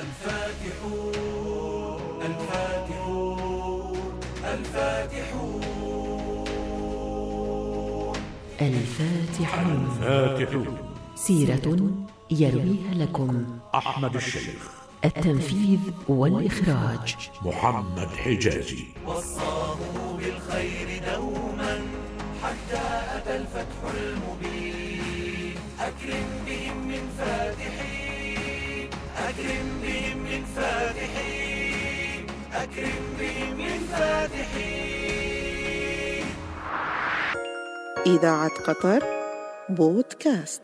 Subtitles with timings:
[0.00, 1.12] الفاتحون.
[2.22, 3.96] الفاتحون
[4.44, 5.62] الفاتحون
[8.60, 10.78] الفاتحون فاتحون
[11.14, 11.90] سيرة
[12.30, 14.70] يرويها لكم أحمد الشيخ.
[15.04, 17.16] التنفيذ والإخراج.
[17.44, 18.84] محمد حجازي.
[19.06, 19.76] وصاه
[20.16, 21.80] بالخير دوما
[22.42, 22.82] حتى
[23.16, 25.54] أتى الفتح المبين.
[25.80, 28.05] أكرم بهم من فاتحين.
[29.36, 35.46] أكرم بهم من فاتحين أكرم بهم من فاتحين
[38.06, 39.02] إذاعة قطر
[39.68, 40.62] بودكاست.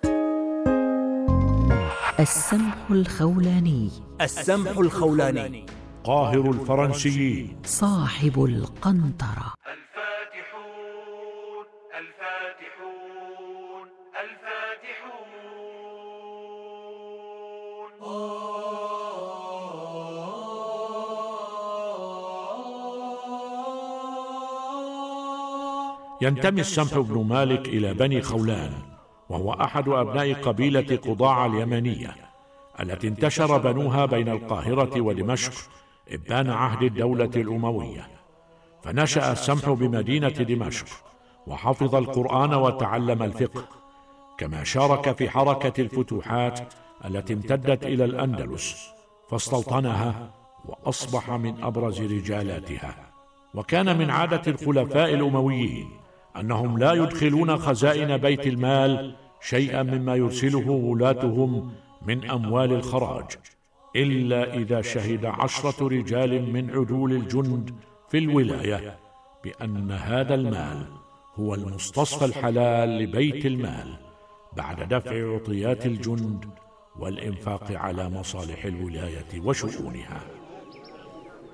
[2.20, 3.90] السمح الخولاني.
[4.20, 5.66] السمح الخولاني.
[6.04, 7.56] قاهر الفرنسيين.
[7.64, 9.54] صاحب القنطرة.
[26.22, 28.72] ينتمي السمح بن مالك إلى بني خولان
[29.28, 32.16] وهو أحد أبناء قبيلة قضاع اليمنية
[32.80, 35.52] التي انتشر بنوها بين القاهرة ودمشق
[36.08, 38.06] إبان عهد الدولة الأموية.
[38.82, 40.86] فنشأ السمح بمدينة دمشق
[41.46, 43.64] وحفظ القرآن وتعلم الفقه.
[44.38, 46.60] كما شارك في حركة الفتوحات
[47.04, 48.88] التي امتدت إلى الأندلس
[49.30, 50.30] فاستوطنها
[50.64, 52.94] وأصبح من أبرز رجالاتها.
[53.54, 56.01] وكان من عادة الخلفاء الأمويين.
[56.36, 61.72] أنهم لا يدخلون خزائن بيت المال شيئا مما يرسله ولاتهم
[62.06, 63.26] من أموال الخراج
[63.96, 67.74] إلا إذا شهد عشرة رجال من عدول الجند
[68.08, 68.98] في الولاية
[69.44, 70.86] بأن هذا المال
[71.34, 73.96] هو المستصفى الحلال لبيت المال
[74.56, 76.44] بعد دفع عطيات الجند
[76.98, 80.20] والإنفاق على مصالح الولاية وشؤونها.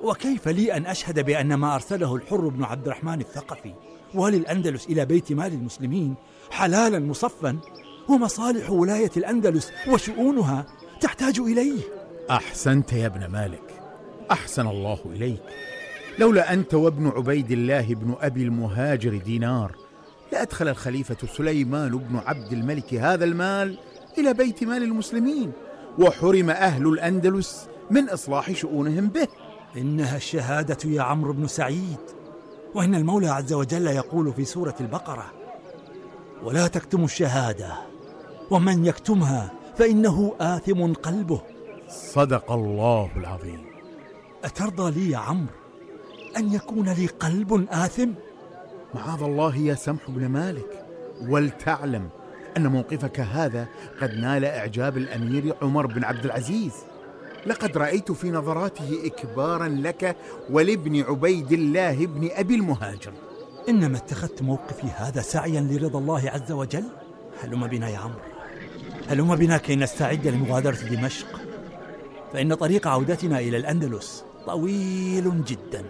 [0.02, 3.74] وكيف لي أن أشهد بأن ما أرسله الحر بن عبد الرحمن الثقفي؟
[4.14, 6.14] والي الأندلس إلى بيت مال المسلمين
[6.50, 7.58] حلالا مصفا
[8.08, 10.66] ومصالح ولاية الأندلس وشؤونها
[11.00, 11.80] تحتاج إليه.
[12.30, 13.82] أحسنت يا ابن مالك
[14.30, 15.42] أحسن الله إليك.
[16.18, 19.76] لولا أنت وابن عبيد الله بن أبي المهاجر دينار
[20.32, 23.78] لأدخل الخليفة سليمان بن عبد الملك هذا المال
[24.18, 25.52] إلى بيت مال المسلمين
[25.98, 29.28] وحرم أهل الأندلس من إصلاح شؤونهم به.
[29.76, 31.98] إنها الشهادة يا عمرو بن سعيد.
[32.74, 35.32] وإن المولى عز وجل يقول في سورة البقرة
[36.42, 37.72] ولا تكتموا الشهادة
[38.50, 41.40] ومن يكتمها فإنه آثم قلبه.
[41.88, 43.66] صدق الله العظيم.
[44.44, 45.52] أترضى لي يا عمرو
[46.36, 48.10] أن يكون لي قلب آثم؟
[48.94, 50.86] معاذ الله يا سمح بن مالك.
[51.28, 52.08] ولتعلم
[52.56, 53.68] أن موقفك هذا
[54.00, 56.72] قد نال إعجاب الأمير عمر بن عبد العزيز.
[57.46, 60.16] لقد رأيت في نظراته إكبارا لك
[60.50, 63.12] ولابن عبيد الله بن أبي المهاجر.
[63.68, 66.84] إنما اتخذت موقفي هذا سعيا لرضا الله عز وجل؟
[67.42, 68.20] هلم بنا يا عمرو.
[69.08, 71.40] هلم بنا كي نستعد لمغادرة دمشق.
[72.32, 75.84] فإن طريق عودتنا إلى الأندلس طويل جدا.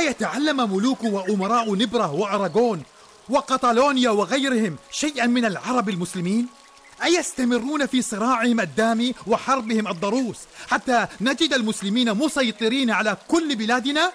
[0.00, 2.82] يتعلم ملوك وأمراء نبرة وأراغون
[3.28, 6.46] وقطالونيا وغيرهم شيئا من العرب المسلمين؟
[7.04, 10.36] أيستمرون في صراعهم الدامي وحربهم الضروس
[10.68, 14.12] حتى نجد المسلمين مسيطرين على كل بلادنا؟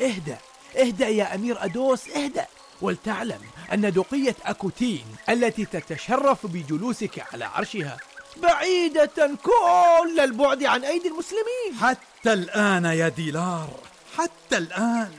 [0.00, 0.38] اهدأ
[0.76, 2.46] اهدأ يا أمير أدوس اهدأ
[2.82, 3.40] ولتعلم
[3.72, 7.96] أن دقية أكوتين التي تتشرف بجلوسك على عرشها
[8.42, 13.70] بعيدة كل البعد عن أيدي المسلمين حتى الآن يا ديلار
[14.18, 15.10] حتى الآن.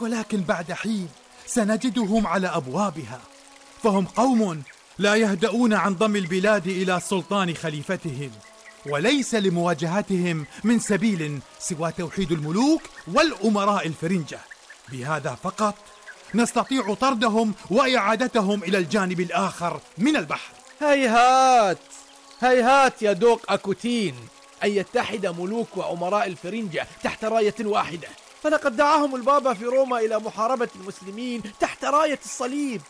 [0.00, 1.08] ولكن بعد حين
[1.46, 3.20] سنجدهم على أبوابها.
[3.82, 4.62] فهم قوم
[4.98, 8.30] لا يهدؤون عن ضم البلاد إلى سلطان خليفتهم.
[8.86, 12.82] وليس لمواجهتهم من سبيل سوى توحيد الملوك
[13.14, 14.38] والأمراء الفرنجة.
[14.88, 15.74] بهذا فقط
[16.34, 20.52] نستطيع طردهم وإعادتهم إلى الجانب الآخر من البحر.
[20.80, 21.78] هيهات!
[22.40, 24.14] هيهات يا دوق أكوتين!
[24.64, 28.08] أن يتحد ملوك وأمراء الفرنجة تحت راية واحدة.
[28.46, 32.82] فلقد دعاهم البابا في روما إلى محاربة المسلمين تحت راية الصليب.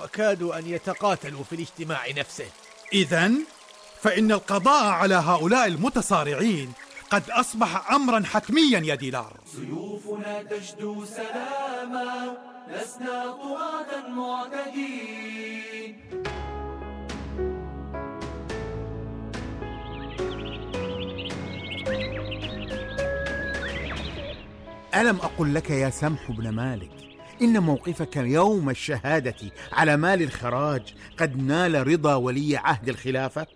[0.00, 2.46] وكادوا أن يتقاتلوا في الاجتماع نفسه.
[2.92, 3.32] إذا
[4.02, 6.72] فإن القضاء على هؤلاء المتصارعين
[7.10, 9.32] قد أصبح أمرا حتميا يا ديلار.
[9.56, 12.36] سيوفنا تشدو سلاما
[12.68, 16.19] لسنا طغاة معتدين.
[24.94, 26.90] ألم أقل لك يا سمح بن مالك؟
[27.42, 29.36] إن موقفك يوم الشهادة
[29.72, 33.46] على مال الخراج قد نال رضا ولي عهد الخلافة؟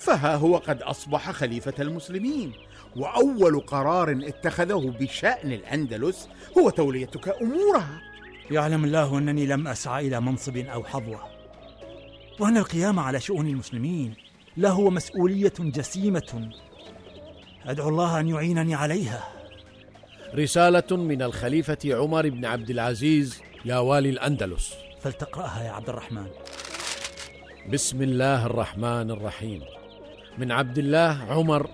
[0.00, 2.52] فها هو قد أصبح خليفة المسلمين
[2.96, 6.28] وأول قرار اتخذه بشأن الأندلس
[6.58, 8.00] هو توليتك أمورها.
[8.50, 11.20] يعلم الله أنني لم أسعى إلى منصب أو حظوة.
[12.40, 14.14] وأن القيام على شؤون المسلمين
[14.56, 16.50] له مسؤولية جسيمة.
[17.66, 19.43] أدعو الله أن يعينني عليها.
[20.34, 24.74] رسالة من الخليفة عمر بن عبد العزيز يا والي الأندلس.
[25.00, 26.26] فلتقرأها يا عبد الرحمن.
[27.72, 29.62] بسم الله الرحمن الرحيم.
[30.38, 31.70] من عبد الله عمر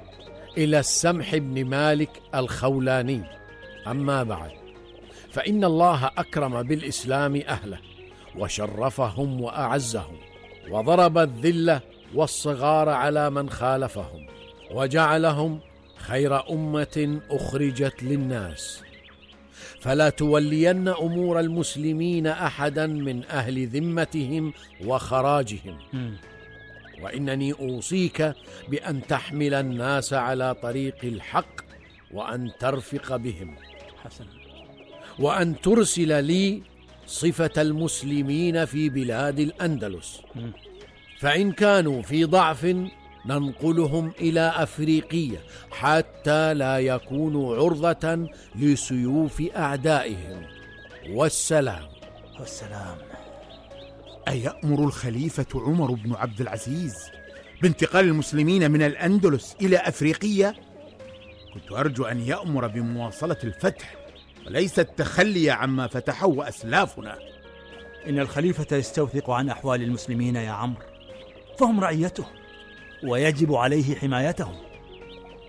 [0.58, 3.22] إلى السمح بن مالك الخولاني.
[3.86, 4.50] أما بعد
[5.30, 7.78] فإن الله أكرم بالإسلام أهله
[8.38, 10.16] وشرفهم وأعزهم
[10.70, 11.80] وضرب الذلة
[12.14, 14.26] والصغار على من خالفهم
[14.70, 15.60] وجعلهم
[16.00, 18.82] خير أمة أخرجت للناس.
[19.80, 24.52] فلا تولين أمور المسلمين أحدا من أهل ذمتهم
[24.84, 25.78] وخراجهم.
[27.02, 28.34] وإنني أوصيك
[28.68, 31.60] بأن تحمل الناس على طريق الحق
[32.10, 33.56] وأن ترفق بهم.
[34.04, 34.28] حسنا
[35.18, 36.62] وأن ترسل لي
[37.06, 40.22] صفة المسلمين في بلاد الأندلس.
[41.18, 42.76] فإن كانوا في ضعف
[43.26, 45.38] ننقلهم إلى افريقيه
[45.70, 50.46] حتى لا يكونوا عرضة لسيوف أعدائهم.
[51.10, 51.88] والسلام.
[52.40, 52.96] والسلام.
[54.28, 56.94] أيأمر الخليفة عمر بن عبد العزيز
[57.62, 60.54] بانتقال المسلمين من الأندلس إلى أفريقية؟
[61.54, 63.94] كنت أرجو أن يأمر بمواصلة الفتح
[64.46, 67.18] وليس التخلي عما فتحه أسلافنا.
[68.08, 70.82] إن الخليفة يستوثق عن أحوال المسلمين يا عمرو
[71.58, 72.39] فهم رعيته.
[73.04, 74.54] ويجب عليه حمايتهم.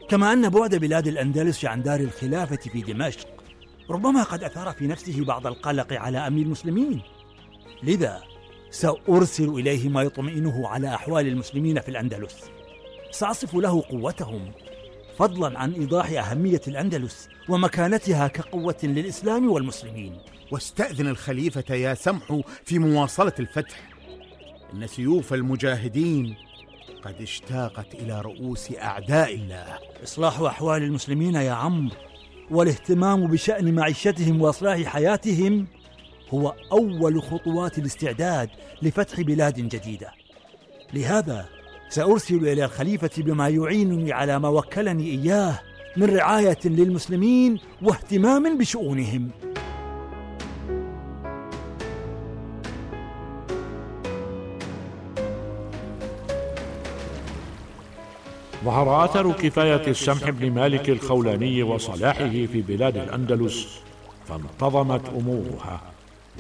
[0.09, 3.27] كما أن بعد بلاد الأندلس عن دار الخلافة في دمشق
[3.89, 7.01] ربما قد أثار في نفسه بعض القلق على أمن المسلمين.
[7.83, 8.21] لذا
[8.69, 12.36] سأرسل إليه ما يطمئنه على أحوال المسلمين في الأندلس.
[13.12, 14.51] سأصف له قوتهم
[15.18, 20.18] فضلا عن إيضاح أهمية الأندلس ومكانتها كقوة للإسلام والمسلمين.
[20.51, 23.89] واستأذن الخليفة يا سمح في مواصلة الفتح.
[24.74, 26.36] إن سيوف المجاهدين
[27.06, 29.77] قد اشتاقت إلى رؤوس أعداء الله.
[30.03, 31.95] إصلاح أحوال المسلمين يا عمرو
[32.51, 35.68] والاهتمام بشأن معيشتهم وإصلاح حياتهم
[36.30, 38.50] هو أول خطوات الاستعداد
[38.81, 40.12] لفتح بلاد جديدة.
[40.94, 41.45] لهذا
[41.89, 45.59] سأرسل إلى الخليفة بما يعينني على ما وكلني إياه
[45.98, 49.30] من رعاية للمسلمين واهتمام بشؤونهم.
[58.63, 63.67] ظهر أثر كفاية السمح بن مالك الخولاني وصلاحه في بلاد الأندلس
[64.27, 65.81] فانتظمت أمورها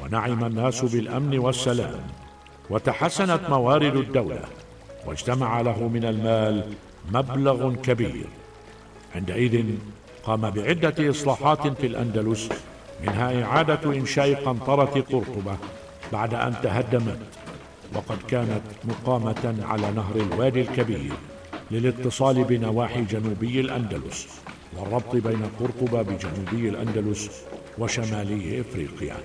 [0.03, 2.01] ونعم الناس بالأمن والسلام
[2.69, 4.41] وتحسنت موارد الدولة
[5.05, 6.73] واجتمع له من المال
[7.11, 8.25] مبلغ كبير.
[9.15, 9.65] عندئذ
[10.23, 12.49] قام بعدة إصلاحات في الأندلس
[13.03, 15.57] منها إعادة إنشاء قنطرة قرطبة
[16.13, 17.19] بعد أن تهدمت
[17.95, 21.11] وقد كانت مقامة على نهر الوادي الكبير.
[21.71, 24.27] للاتصال بنواحي جنوبي الأندلس
[24.77, 27.43] والربط بين قرطبة بجنوبي الأندلس
[27.77, 29.17] وشمالي إفريقيا.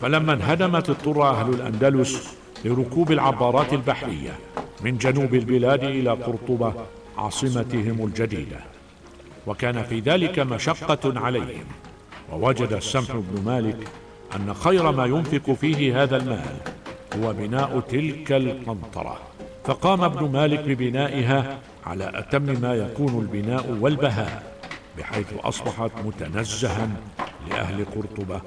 [0.00, 2.28] فلما انهدمت اضطر أهل الأندلس
[2.64, 4.32] لركوب العبارات البحرية
[4.80, 6.74] من جنوب البلاد إلى قرطبة
[7.18, 8.60] عاصمتهم الجديدة.
[9.46, 11.64] وكان في ذلك مشقة عليهم.
[12.32, 13.88] ووجد السمح بن مالك
[14.36, 16.56] أن خير ما ينفق فيه هذا المال
[17.16, 19.20] هو بناء تلك القنطرة.
[19.68, 24.60] فقام ابن مالك ببنائها على أتم ما يكون البناء والبهاء
[24.98, 26.88] بحيث أصبحت متنزها
[27.50, 28.42] لأهل قرطبة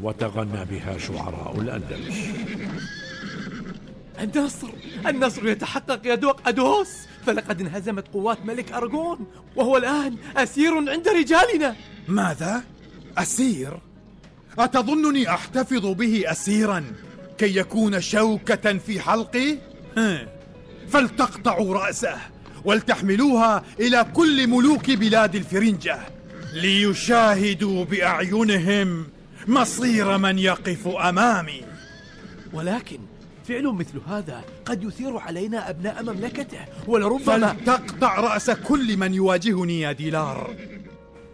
[0.00, 2.26] وتغنى بها شعراء الأندلس
[4.20, 4.68] النصر
[5.06, 6.88] النصر يتحقق يا دوق أدوس
[7.26, 11.76] فلقد انهزمت قوات ملك أرغون وهو الآن أسير عند رجالنا
[12.08, 12.62] ماذا؟
[13.18, 13.72] أسير؟
[14.58, 16.84] أتظنني أحتفظ به أسيرا
[17.38, 19.58] كي يكون شوكة في حلقي؟
[20.90, 22.16] فلتقطعوا رأسه
[22.64, 25.98] ولتحملوها إلى كل ملوك بلاد الفرنجة
[26.52, 29.06] ليشاهدوا بأعينهم
[29.46, 31.62] مصير من يقف أمامي.
[32.52, 32.98] ولكن
[33.48, 39.92] فعل مثل هذا قد يثير علينا أبناء مملكته ولربما فلتقطع رأس كل من يواجهني يا
[39.92, 40.54] ديلار.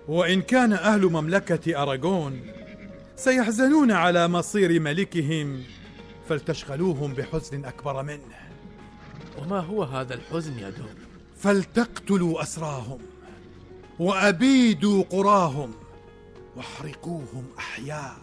[0.09, 2.41] وإن كان أهل مملكة أراغون
[3.17, 5.63] سيحزنون على مصير ملكهم
[6.29, 8.52] فلتشغلوهم بحزن أكبر منه.
[9.39, 10.87] وما هو هذا الحزن يا دوق
[11.39, 12.99] فلتقتلوا أسراهم
[13.99, 15.75] وأبيدوا قراهم
[16.57, 18.17] واحرقوهم أحياء.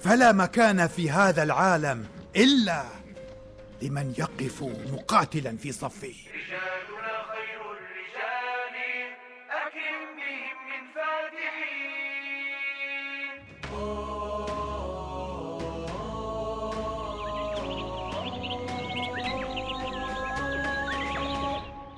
[0.00, 2.84] فلا مكان في هذا العالم إلا
[3.82, 4.62] لمن يقف
[4.92, 6.14] مقاتلا في صفه.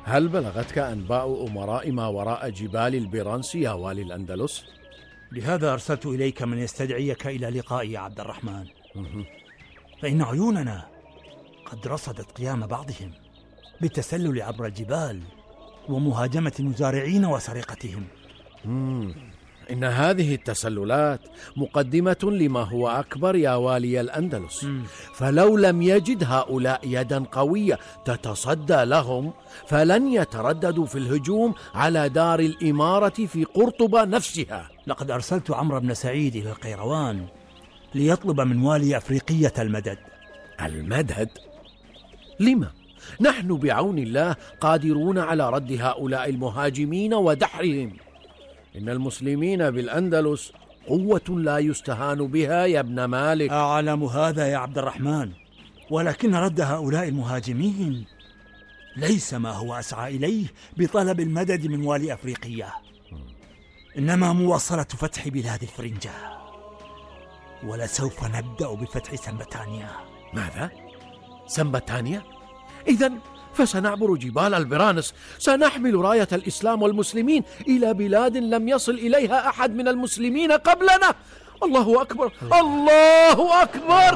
[0.08, 4.64] هل بلغتك أنباء أمراء ما وراء جبال البرانس يا والي الأندلس؟
[5.32, 8.66] لهذا أرسلت إليك من يستدعيك إلى لقائي يا عبد الرحمن.
[10.02, 10.86] فإن عيوننا
[11.66, 13.12] قد رصدت قيام بعضهم
[13.80, 15.22] بالتسلل عبر الجبال
[15.88, 18.04] ومهاجمة المزارعين وسرقتهم.
[19.70, 21.20] إن هذه التسللات
[21.56, 24.66] مقدمة لما هو أكبر يا والي الأندلس.
[25.14, 29.32] فلو لم يجد هؤلاء يدا قوية تتصدى لهم
[29.66, 34.68] فلن يترددوا في الهجوم على دار الإمارة في قرطبة نفسها.
[34.86, 37.26] لقد أرسلت عمرو بن سعيد إلى القيروان
[37.94, 39.98] ليطلب من والي أفريقية المدد.
[40.60, 41.30] المدد؟
[42.40, 42.70] لما؟
[43.20, 47.92] نحن بعون الله قادرون على رد هؤلاء المهاجمين ودحرهم.
[48.76, 50.52] إن المسلمين بالأندلس
[50.88, 53.50] قوة لا يستهان بها يا ابن مالك.
[53.50, 55.32] أعلم هذا يا عبد الرحمن
[55.90, 58.06] ولكن رد هؤلاء المهاجمين
[58.96, 62.72] ليس ما هو أسعى إليه بطلب المدد من والي أفريقيا.
[63.98, 66.10] إنما مواصلة فتح بلاد الفرنجة
[67.64, 69.90] ولسوف نبدأ بفتح سنبتانيا
[70.34, 70.70] ماذا؟
[71.46, 72.22] سنبتانيا
[72.88, 73.12] اذا
[73.56, 80.52] فسنعبر جبال البرانس سنحمل راية الإسلام والمسلمين إلى بلاد لم يصل إليها أحد من المسلمين
[80.52, 81.14] قبلنا.
[81.62, 84.12] الله أكبر الله أكبر.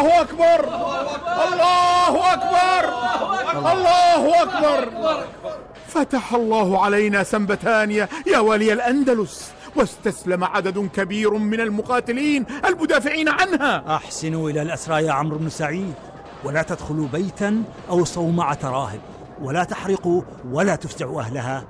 [0.00, 0.64] الله أكبر.
[1.48, 2.84] الله أكبر.
[3.72, 5.24] الله أكبر.
[5.88, 13.96] فتح الله علينا سنبتانيا يا ولي الأندلس واستسلم عدد كبير من المقاتلين المدافعين عنها.
[13.96, 15.94] أحسنوا إلى الأسرى يا عمرو بن سعيد.
[16.44, 19.00] ولا تدخلوا بيتا أو صومعة راهب.
[19.42, 21.64] ولا تحرقوا ولا تفزعوا أهلها.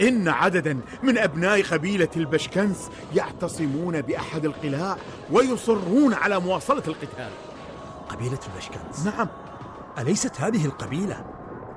[0.00, 4.96] إن عددا من أبناء قبيلة البشكنس يعتصمون بأحد القلاع
[5.32, 7.30] ويصرون على مواصلة القتال.
[8.10, 9.28] قبيلة البشكنس نعم.
[9.98, 11.24] أليست هذه القبيلة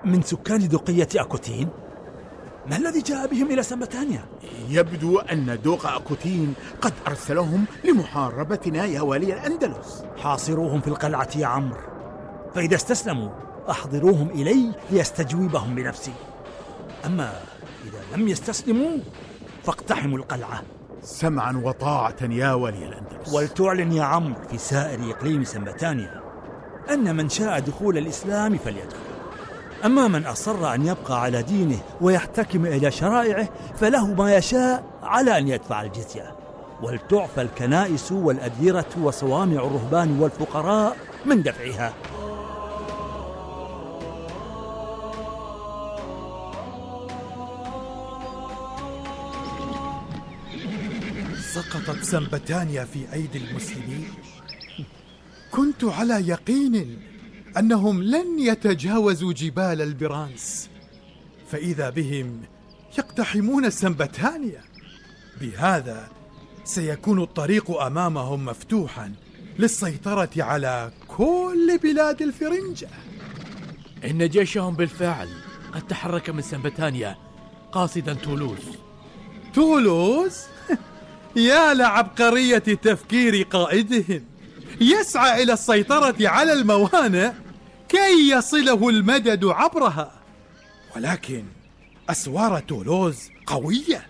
[0.05, 1.69] من سكان دقية أكوتين؟
[2.69, 4.25] ما الذي جاء بهم إلى سنبتانيا؟
[4.69, 10.03] يبدو أن دوق أكوتين قد أرسلهم لمحاربتنا يا ولي الأندلس.
[10.17, 11.81] حاصروهم في القلعة يا عمرو.
[12.55, 13.29] فإذا استسلموا
[13.69, 16.13] أحضروهم إلي ليستجوبهم بنفسي.
[17.05, 17.41] أما
[17.85, 18.97] إذا لم يستسلموا
[19.63, 20.61] فاقتحموا القلعة.
[21.01, 23.33] سمعا وطاعة يا ولي الأندلس.
[23.33, 26.22] ولتعلن يا عمرو في سائر إقليم سنبتانيا
[26.89, 28.97] أن من شاء دخول الإسلام فليدخل.
[29.85, 33.49] أما من أصر أن يبقى على دينه ويحتكم إلى شرائعه
[33.79, 36.35] فله ما يشاء على أن يدفع الجزية.
[36.81, 41.93] ولتعفى الكنائس والأديرة وصوامع الرهبان والفقراء من دفعها.
[51.53, 54.07] سقطت سنبتانيا في أيدي المسلمين.
[55.53, 56.99] كنت على يقين
[57.57, 60.69] أنهم لن يتجاوزوا جبال البرانس
[61.51, 62.41] فإذا بهم
[62.97, 64.61] يقتحمون سنبتانيا.
[65.41, 66.07] بهذا
[66.63, 69.13] سيكون الطريق أمامهم مفتوحا
[69.59, 72.89] للسيطرة على كل بلاد الفرنجة.
[74.05, 75.29] إن جيشهم بالفعل
[75.73, 77.17] قد تحرك من سنبتانيا
[77.71, 78.77] قاصدا تولوز.
[79.53, 80.37] تولوز؟
[81.35, 84.32] يا لعبقرية تفكير قائدهم.
[84.83, 87.31] يسعى إلى السيطرة على الموانئ
[87.89, 90.11] كي يصله المدد عبرها.
[90.95, 91.43] ولكن
[92.09, 94.07] أسوار تولوز قوية.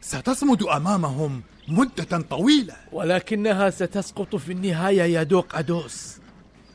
[0.00, 2.76] ستصمد أمامهم مدة طويلة.
[2.92, 6.16] ولكنها ستسقط في النهاية يا دوق أدوس.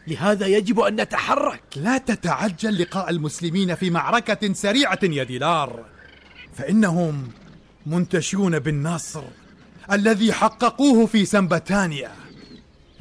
[0.07, 1.63] لهذا يجب أن نتحرك.
[1.75, 5.85] لا تتعجل لقاء المسلمين في معركة سريعة يا ديلار.
[6.53, 7.31] فإنهم
[7.85, 9.23] منتشون بالنصر
[9.91, 12.11] الذي حققوه في سنبتانيا.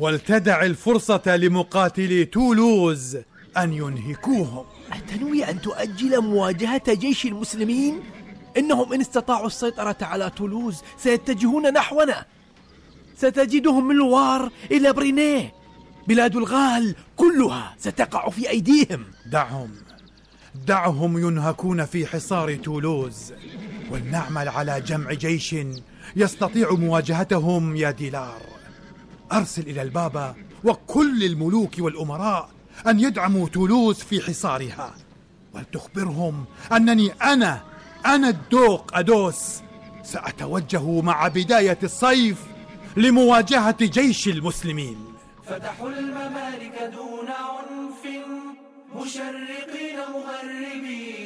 [0.03, 3.19] ولتدع الفرصة لمقاتلي تولوز
[3.57, 4.65] أن ينهكوهم.
[4.93, 8.01] أتنوي أن تؤجل مواجهة جيش المسلمين؟
[8.57, 12.25] إنهم إن استطاعوا السيطرة على تولوز سيتجهون نحونا.
[13.17, 15.53] ستجدهم من لوار إلى برينيه.
[16.09, 19.05] بلاد الغال كلها ستقع في أيديهم.
[19.27, 19.71] دعهم.
[20.67, 23.33] دعهم ينهكون في حصار تولوز.
[23.91, 25.57] ولنعمل على جمع جيش
[26.17, 28.62] يستطيع مواجهتهم يا ديلار.
[29.33, 30.35] أرسل إلى البابا
[30.65, 32.51] وكل الملوك والأمراء
[32.87, 34.95] أن يدعموا تولوز في حصارها
[35.55, 37.63] ولتخبرهم أنني أنا
[38.07, 39.63] أنا الدوق أدوس.
[40.03, 42.39] سأتوجه مع بداية الصيف
[42.97, 44.97] لمواجهة جيش المسلمين.
[45.47, 48.03] فتحوا الممالك دون عنف
[48.97, 51.22] مشرقين مغربين.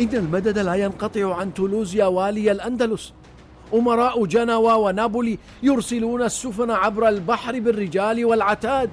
[0.00, 3.12] إن المدد لا ينقطع عن تولوز يا والي الأندلس.
[3.74, 8.90] أمراء جنوى ونابولي يرسلون السفن عبر البحر بالرجال والعتاد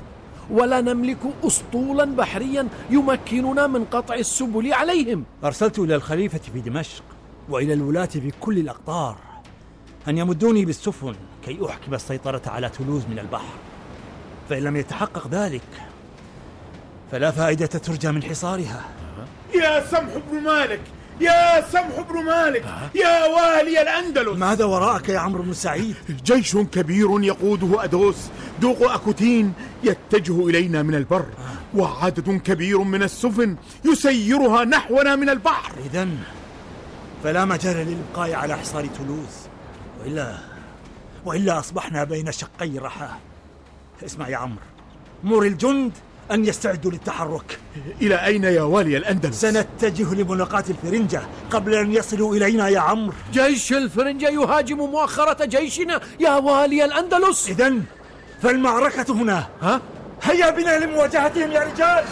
[0.52, 5.24] ولا نملك أسطولا بحريا يمكننا من قطع السبل عليهم.
[5.44, 7.04] أرسلت إلى الخليفة في دمشق
[7.50, 9.18] وإلى الولاة في كل الأقطار
[10.08, 11.16] أن يمدوني بالسفن
[11.46, 13.54] كي أحكم السيطرة على تولوز من البحر.
[14.50, 15.62] فإن لم يتحقق ذلك
[17.12, 18.99] فلا فائدة ترجى من حصارها.
[19.56, 20.82] يا سمح بن مالك
[21.22, 22.66] يا سمح بن مالك
[22.96, 24.38] يا والي الأندلس.
[24.38, 28.30] ماذا وراءك يا عمرو بن سعيد؟ جيش كبير يقوده أدوس
[28.62, 29.54] دوق أكوتين
[29.84, 31.26] يتجه إلينا من البر
[31.76, 35.72] وعدد كبير من السفن يسيرها نحونا من البحر.
[35.86, 36.08] إذا
[37.24, 39.50] فلا مجال للإبقاء على حصار تولوز.
[40.00, 40.38] وإلا
[41.26, 43.18] وإلا أصبحنا بين شقي رحاه
[44.06, 44.64] اسمع يا عمرو
[45.24, 45.92] مر الجند
[46.32, 47.60] أن يستعدوا للتحرك.
[48.02, 51.22] إلى أين يا والي الأندلس؟ سنتجه لملاقاة الفرنجة
[51.52, 53.14] قبل أن يصلوا إلينا يا عمرو.
[53.34, 57.50] جيش الفرنجة يهاجم مؤخرة جيشنا يا والي الأندلس.
[57.50, 57.74] إذا
[58.42, 59.48] فالمعركة هنا.
[59.62, 59.82] ها؟
[60.24, 62.06] هيا بنا لمواجهتهم يا رجال.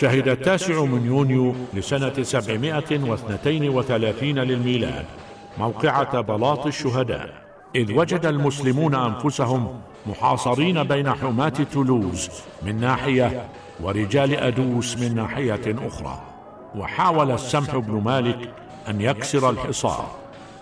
[0.00, 5.04] شهد التاسع من يونيو لسنة 732 للميلاد
[5.58, 7.30] موقعة بلاط الشهداء.
[7.74, 12.30] إذ وجد المسلمون أنفسهم محاصرين بين حماة تولوز
[12.62, 13.46] من ناحية
[13.80, 16.22] ورجال أدوس من ناحية أخرى.
[16.74, 18.52] وحاول السمح بن مالك
[18.88, 20.06] أن يكسر الحصار.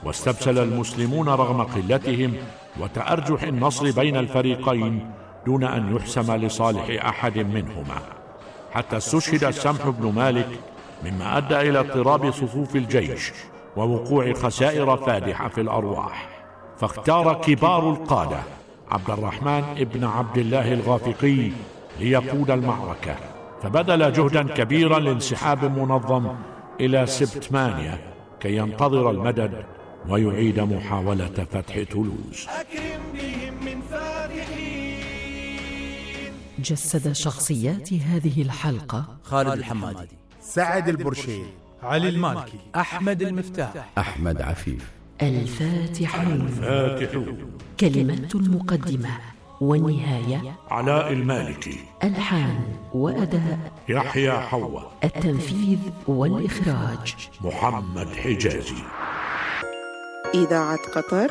[0.05, 2.33] واستبسل المسلمون رغم قلتهم
[2.81, 5.11] وتأرجح النصر بين الفريقين
[5.47, 8.24] دون أن يحسم لصالح أحد منهما.
[8.75, 10.49] حتى استشهد السمح بن مالك
[11.05, 13.33] مما أدى إلى اضطراب صفوف الجيش
[13.77, 16.29] ووقوع خسائر فادحة في الأرواح.
[16.79, 18.39] فاختار كبار القادة
[18.91, 21.51] عبد الرحمن ابن عبد الله الغافقي
[22.01, 23.17] ليقود المعركة
[23.63, 26.35] فبذل جهدا كبيرا لانسحاب منظم
[26.81, 27.99] إلى سبتمانيا
[28.41, 29.65] كي ينتظر المدد
[30.09, 32.49] ويعيد محاولة فتح تولوز.
[36.59, 39.17] جسد شخصيات هذه الحلقة.
[39.23, 40.09] خالد الحمادي.
[40.41, 41.47] سعد البرشيد.
[41.83, 42.59] علي المالكي.
[42.77, 43.91] أحمد المفتاح.
[43.99, 44.91] أحمد عفيف.
[45.23, 49.11] الفاتحون فاتحون كلمات المقدمة
[49.61, 51.79] والنهاية علاء المالكي.
[52.05, 57.15] ألحان وأداء يحيى حوا التنفيذ والإخراج.
[57.41, 58.83] محمد حجازي.
[60.35, 61.31] إذاعة قطر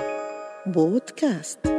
[0.66, 1.73] بودكاست.